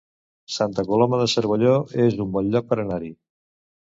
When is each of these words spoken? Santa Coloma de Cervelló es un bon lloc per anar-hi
Santa 0.53 0.85
Coloma 0.87 1.19
de 1.19 1.27
Cervelló 1.33 1.75
es 2.05 2.17
un 2.25 2.33
bon 2.37 2.49
lloc 2.55 2.69
per 2.73 2.79
anar-hi 2.85 3.13